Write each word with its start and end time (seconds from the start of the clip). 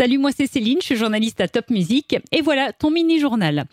Salut, 0.00 0.16
moi 0.16 0.30
c'est 0.34 0.46
Céline, 0.46 0.78
je 0.80 0.86
suis 0.86 0.96
journaliste 0.96 1.42
à 1.42 1.48
Top 1.48 1.68
Music 1.68 2.16
et 2.32 2.40
voilà 2.40 2.72
ton 2.72 2.90
mini-journal. 2.90 3.66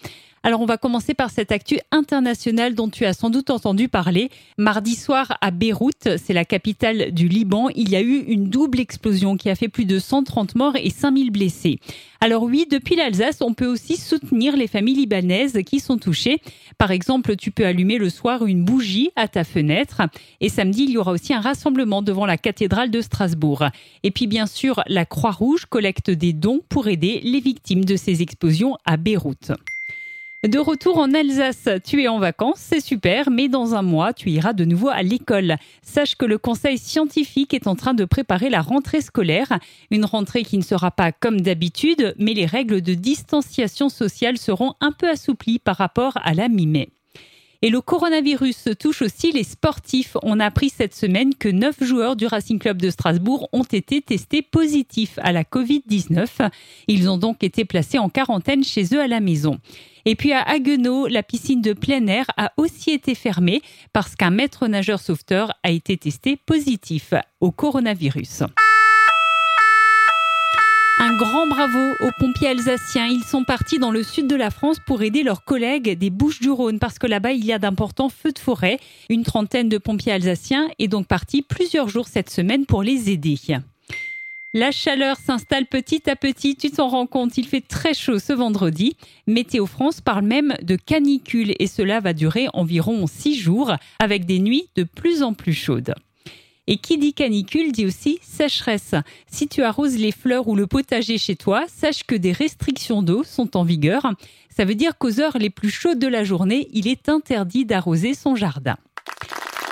Alors 0.48 0.62
on 0.62 0.66
va 0.66 0.78
commencer 0.78 1.14
par 1.14 1.30
cette 1.30 1.52
actu 1.52 1.78
internationale 1.92 2.74
dont 2.74 2.88
tu 2.88 3.04
as 3.04 3.12
sans 3.12 3.30
doute 3.30 3.50
entendu 3.50 3.90
parler. 3.90 4.30
Mardi 4.58 4.96
soir 4.96 5.38
à 5.42 5.52
Beyrouth, 5.52 6.08
c'est 6.16 6.32
la 6.32 6.46
capitale 6.46 7.12
du 7.12 7.28
Liban, 7.28 7.68
il 7.76 7.90
y 7.90 7.98
a 7.98 8.02
eu 8.02 8.20
une 8.20 8.50
double 8.50 8.80
explosion 8.80 9.36
qui 9.36 9.50
a 9.50 9.56
fait 9.56 9.68
plus 9.68 9.84
de 9.84 10.00
130 10.00 10.56
morts 10.56 10.78
et 10.78 10.90
5000 10.90 11.32
blessés. 11.32 11.80
Alors 12.22 12.44
oui, 12.44 12.66
depuis 12.72 12.96
l'Alsace, 12.96 13.42
on 13.42 13.54
peut 13.54 13.66
aussi 13.68 13.98
soutenir 13.98 14.56
les 14.56 14.68
familles 14.68 14.96
libanaises 14.96 15.60
qui 15.66 15.82
sont 15.82 15.98
touchées. 15.98 16.40
Par 16.78 16.92
exemple, 16.92 17.36
tu 17.36 17.52
peux 17.52 17.66
allumer 17.66 17.98
le 17.98 18.10
soir 18.10 18.46
une 18.46 18.64
bougie 18.64 19.10
à 19.18 19.28
ta 19.28 19.44
fenêtre. 19.44 20.04
Et 20.40 20.48
samedi, 20.48 20.84
il 20.86 20.92
y 20.92 20.98
aura 20.98 21.12
aussi 21.12 21.34
un 21.34 21.42
rassemblement 21.42 22.02
devant 22.02 22.26
la 22.26 22.38
cathédrale 22.38 22.90
de 22.90 23.02
Strasbourg. 23.02 23.66
Et 24.04 24.12
puis 24.12 24.28
bien 24.28 24.46
sûr, 24.46 24.82
la 24.88 25.06
Croix-Rouge 25.06 25.66
collecte 25.66 26.10
des 26.10 26.32
dons 26.32 26.62
pour 26.70 26.88
aider 26.88 27.20
les 27.26 27.42
victimes 27.42 27.84
de 27.84 27.98
ces 27.98 28.22
explosions 28.22 28.78
à 28.86 28.96
Beyrouth. 28.96 29.52
De 30.44 30.60
retour 30.60 31.00
en 31.00 31.16
Alsace, 31.16 31.68
tu 31.84 32.04
es 32.04 32.08
en 32.08 32.20
vacances, 32.20 32.60
c'est 32.60 32.80
super, 32.80 33.32
mais 33.32 33.50
dans 33.50 33.74
un 33.74 33.82
mois, 33.82 34.14
tu 34.14 34.30
iras 34.30 34.54
de 34.54 34.66
nouveau 34.66 34.88
à 34.88 35.02
l'école. 35.02 35.56
Sache 35.82 36.16
que 36.16 36.26
le 36.26 36.38
conseil 36.38 36.78
scientifique 36.78 37.56
est 37.56 37.66
en 37.66 37.76
train 37.76 37.96
de 37.96 38.06
préparer 38.06 38.52
la 38.52 38.62
rentrée 38.62 39.02
scolaire, 39.02 39.58
une 39.90 40.06
rentrée 40.06 40.44
qui 40.44 40.60
ne 40.60 40.64
sera 40.64 40.92
pas 40.92 41.12
comme 41.12 41.42
d'habitude, 41.42 42.14
mais 42.20 42.36
les 42.36 42.46
règles 42.46 42.82
de 42.82 42.94
distanciation 42.94 43.90
sociale 43.90 44.38
seront 44.38 44.76
un 44.80 44.92
peu 44.92 45.10
assouplies 45.10 45.58
par 45.58 45.78
rapport 45.78 46.20
à 46.24 46.36
la 46.36 46.50
mi-mai. 46.50 46.90
Et 47.62 47.70
le 47.70 47.82
coronavirus 47.82 48.70
touche 48.80 49.02
aussi 49.02 49.32
les 49.32 49.44
sportifs. 49.44 50.16
On 50.22 50.40
a 50.40 50.46
appris 50.46 50.70
cette 50.70 50.94
semaine 50.94 51.34
que 51.36 51.50
neuf 51.50 51.84
joueurs 51.84 52.16
du 52.16 52.28
Racing 52.28 52.60
Club 52.60 52.82
de 52.82 52.90
Strasbourg 52.90 53.50
ont 53.52 53.64
été 53.64 54.02
testés 54.02 54.42
positifs 54.42 55.18
à 55.24 55.32
la 55.32 55.44
Covid-19. 55.44 56.50
Ils 56.88 57.10
ont 57.10 57.18
donc 57.18 57.44
été 57.44 57.66
placés 57.66 57.98
en 57.98 58.10
quarantaine 58.10 58.64
chez 58.64 58.94
eux 58.94 59.02
à 59.02 59.08
la 59.08 59.20
maison. 59.20 59.60
Et 60.06 60.16
puis 60.16 60.32
à 60.32 60.42
Haguenau, 60.42 61.08
la 61.08 61.24
piscine 61.24 61.62
de 61.62 61.74
plein 61.74 62.06
air 62.08 62.26
a 62.38 62.54
aussi 62.58 62.92
été 62.92 63.16
fermée 63.16 63.62
parce 63.92 64.16
qu'un 64.16 64.30
maître 64.30 64.68
nageur 64.68 65.00
sauveteur 65.00 65.52
a 65.64 65.72
été 65.72 65.98
testé 65.98 66.38
positif 66.38 67.14
au 67.42 67.52
coronavirus. 67.52 68.44
Un 71.00 71.16
grand 71.16 71.46
bravo 71.46 71.94
aux 72.00 72.12
pompiers 72.18 72.50
alsaciens. 72.50 73.06
Ils 73.06 73.24
sont 73.24 73.44
partis 73.44 73.78
dans 73.78 73.92
le 73.92 74.02
sud 74.02 74.26
de 74.26 74.36
la 74.36 74.50
France 74.50 74.78
pour 74.84 75.04
aider 75.04 75.22
leurs 75.22 75.44
collègues 75.44 75.96
des 75.96 76.10
Bouches-du-Rhône 76.10 76.80
parce 76.80 76.98
que 76.98 77.06
là-bas, 77.06 77.34
il 77.34 77.46
y 77.46 77.54
a 77.54 77.60
d'importants 77.60 78.10
feux 78.10 78.32
de 78.32 78.40
forêt. 78.40 78.80
Une 79.08 79.24
trentaine 79.24 79.70
de 79.70 79.78
pompiers 79.78 80.14
alsaciens 80.14 80.70
est 80.80 80.88
donc 80.88 81.06
parti 81.06 81.44
plusieurs 81.44 81.88
jours 81.88 82.08
cette 82.08 82.32
semaine 82.32 82.66
pour 82.66 82.82
les 82.82 83.12
aider. 83.12 83.38
La 84.56 84.72
chaleur 84.72 85.18
s'installe 85.18 85.68
petit 85.68 86.10
à 86.10 86.16
petit, 86.16 86.56
tu 86.56 86.72
t'en 86.72 86.88
rends 86.88 87.06
compte, 87.06 87.38
il 87.38 87.46
fait 87.46 87.62
très 87.62 87.94
chaud 87.94 88.18
ce 88.18 88.34
vendredi. 88.34 88.98
Météo 89.28 89.68
France 89.68 90.02
parle 90.02 90.26
même 90.26 90.56
de 90.64 90.78
canicule 90.78 91.54
et 91.60 91.68
cela 91.68 92.00
va 92.00 92.14
durer 92.14 92.48
environ 92.54 93.06
six 93.06 93.36
jours 93.36 93.76
avec 94.00 94.26
des 94.26 94.40
nuits 94.40 94.70
de 94.76 94.84
plus 94.84 95.22
en 95.22 95.34
plus 95.34 95.54
chaudes. 95.54 95.94
Et 96.68 96.78
qui 96.78 96.98
dit 96.98 97.14
canicule 97.14 97.72
dit 97.72 97.86
aussi 97.86 98.20
sécheresse. 98.22 98.94
Si 99.32 99.48
tu 99.48 99.64
arroses 99.64 99.98
les 99.98 100.12
fleurs 100.12 100.48
ou 100.48 100.56
le 100.56 100.68
potager 100.68 101.18
chez 101.18 101.36
toi, 101.36 101.66
sache 101.68 102.04
que 102.04 102.16
des 102.16 102.34
restrictions 102.34 103.02
d'eau 103.02 103.24
sont 103.24 103.56
en 103.56 103.64
vigueur. 103.64 104.04
Ça 104.50 104.66
veut 104.66 104.76
dire 104.76 104.98
qu'aux 104.98 105.20
heures 105.20 105.38
les 105.38 105.50
plus 105.50 105.70
chaudes 105.70 106.00
de 106.00 106.08
la 106.08 106.24
journée, 106.24 106.68
il 106.74 106.88
est 106.88 107.10
interdit 107.10 107.66
d'arroser 107.66 108.14
son 108.14 108.36
jardin. 108.36 108.78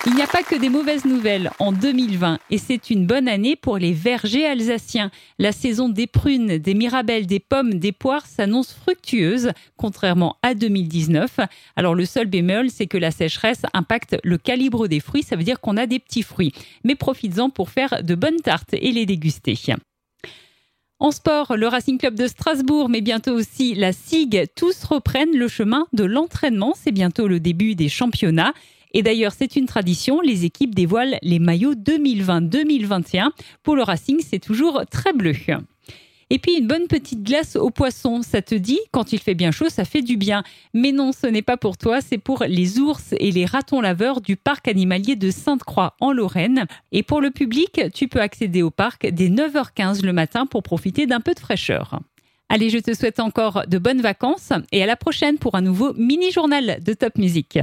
Il 0.08 0.14
n'y 0.14 0.22
a 0.22 0.28
pas 0.28 0.44
que 0.44 0.56
des 0.56 0.70
mauvaises 0.70 1.06
nouvelles 1.06 1.50
en 1.58 1.72
2020 1.72 2.38
et 2.52 2.60
c'est 2.60 2.92
une 2.92 3.08
bonne 3.08 3.28
année 3.28 3.56
pour 3.56 3.80
les 3.80 3.92
vergers 3.92 4.46
alsaciens. 4.46 5.10
La 5.40 5.52
saison 5.52 5.90
des 5.90 6.06
prunes, 6.06 6.60
des 6.60 6.76
mirabelles, 6.76 7.26
des 7.26 7.40
pommes, 7.40 7.74
des 7.74 7.92
poires 7.92 8.28
s'annonce 8.28 8.72
fructueuse, 8.72 9.50
contrairement 9.78 10.38
à 10.44 10.54
2019. 10.54 11.40
Alors 11.76 11.96
le 11.96 12.06
seul 12.06 12.28
bémol, 12.28 12.70
c'est 12.70 12.86
que 12.86 13.00
la 13.00 13.10
sécheresse 13.10 13.64
impacte 13.74 14.18
le 14.24 14.38
calibre 14.38 14.88
des 14.88 15.00
fruits, 15.00 15.24
ça 15.24 15.36
veut 15.36 15.44
dire 15.44 15.60
qu'on 15.60 15.76
a 15.76 15.88
des 15.88 15.98
petits 15.98 16.24
fruits. 16.24 16.54
Mais 16.84 16.94
profites-en 16.94 17.50
pour 17.50 17.72
faire 17.72 18.04
de 18.04 18.14
bonnes 18.14 18.42
tartes 18.42 18.74
et 18.74 18.92
les 18.92 19.08
déguster. 19.08 19.58
En 21.00 21.12
sport, 21.12 21.58
le 21.58 21.68
Racing 21.68 21.98
Club 21.98 22.16
de 22.16 22.28
Strasbourg, 22.28 22.90
mais 22.90 23.02
bientôt 23.02 23.34
aussi 23.34 23.74
la 23.74 23.92
SIG, 23.92 24.46
tous 24.56 24.84
reprennent 24.84 25.36
le 25.36 25.48
chemin 25.48 25.88
de 25.94 26.04
l'entraînement. 26.04 26.74
C'est 26.80 26.92
bientôt 26.92 27.28
le 27.28 27.40
début 27.40 27.74
des 27.74 27.90
championnats. 27.90 28.54
Et 28.98 29.04
d'ailleurs, 29.04 29.34
c'est 29.38 29.58
une 29.58 29.66
tradition, 29.66 30.22
les 30.22 30.46
équipes 30.46 30.74
dévoilent 30.74 31.18
les 31.22 31.40
maillots 31.40 31.76
2020-2021. 31.76 33.30
Pour 33.62 33.76
le 33.76 33.84
Racing, 33.84 34.22
c'est 34.26 34.40
toujours 34.40 34.84
très 34.90 35.12
bleu. 35.12 35.34
Et 36.30 36.40
puis 36.40 36.58
une 36.58 36.66
bonne 36.66 36.88
petite 36.88 37.22
glace 37.22 37.58
au 37.58 37.72
poisson, 37.72 38.22
ça 38.22 38.42
te 38.42 38.56
dit, 38.56 38.80
quand 38.92 39.12
il 39.12 39.20
fait 39.20 39.36
bien 39.36 39.52
chaud, 39.52 39.68
ça 39.68 39.84
fait 39.84 40.02
du 40.02 40.16
bien. 40.16 40.44
Mais 40.74 40.94
non, 40.94 41.12
ce 41.12 41.28
n'est 41.28 41.42
pas 41.42 41.58
pour 41.58 41.78
toi, 41.78 42.00
c'est 42.00 42.18
pour 42.18 42.46
les 42.48 42.80
ours 42.80 43.14
et 43.20 43.32
les 43.32 43.46
ratons 43.46 43.82
laveurs 43.82 44.22
du 44.22 44.38
parc 44.38 44.70
animalier 44.70 45.18
de 45.18 45.30
Sainte-Croix 45.30 45.96
en 46.00 46.14
Lorraine. 46.14 46.66
Et 46.94 47.04
pour 47.04 47.20
le 47.20 47.32
public, 47.32 47.82
tu 47.94 48.08
peux 48.08 48.22
accéder 48.22 48.62
au 48.62 48.72
parc 48.72 49.08
dès 49.08 49.28
9h15 49.28 50.06
le 50.06 50.14
matin 50.14 50.46
pour 50.46 50.64
profiter 50.64 51.06
d'un 51.06 51.20
peu 51.20 51.34
de 51.34 51.40
fraîcheur. 51.40 52.00
Allez, 52.48 52.70
je 52.70 52.78
te 52.78 52.94
souhaite 52.94 53.20
encore 53.20 53.64
de 53.68 53.78
bonnes 53.78 54.02
vacances 54.02 54.54
et 54.72 54.82
à 54.82 54.86
la 54.86 54.96
prochaine 54.96 55.38
pour 55.38 55.56
un 55.56 55.62
nouveau 55.62 55.94
mini-journal 55.96 56.80
de 56.82 56.94
Top 56.94 57.18
Music. 57.18 57.60